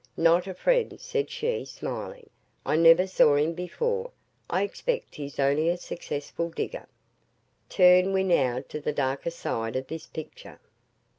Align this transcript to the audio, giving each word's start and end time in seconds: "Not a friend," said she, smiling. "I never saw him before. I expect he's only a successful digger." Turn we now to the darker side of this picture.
"Not 0.17 0.47
a 0.47 0.55
friend," 0.55 0.99
said 0.99 1.29
she, 1.29 1.63
smiling. 1.63 2.27
"I 2.65 2.75
never 2.75 3.05
saw 3.05 3.35
him 3.35 3.53
before. 3.53 4.09
I 4.49 4.63
expect 4.63 5.13
he's 5.13 5.37
only 5.39 5.69
a 5.69 5.77
successful 5.77 6.49
digger." 6.49 6.87
Turn 7.69 8.11
we 8.11 8.23
now 8.23 8.63
to 8.69 8.81
the 8.81 8.93
darker 8.93 9.29
side 9.29 9.75
of 9.75 9.85
this 9.85 10.07
picture. 10.07 10.59